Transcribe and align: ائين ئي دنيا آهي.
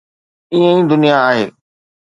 ائين 0.53 0.77
ئي 0.81 0.87
دنيا 0.91 1.15
آهي. 1.29 1.45